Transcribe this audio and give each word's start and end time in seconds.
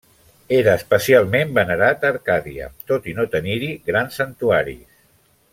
Era 0.59 0.71
especialment 0.79 1.51
venerat 1.59 2.07
a 2.07 2.11
Arcàdia, 2.15 2.71
tot 2.93 3.13
i 3.13 3.17
no 3.21 3.29
tenir-hi 3.37 3.71
grans 3.91 4.21
santuaris. 4.23 4.85